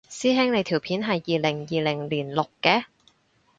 [0.09, 2.85] 師兄你條片係二零二零年錄嘅？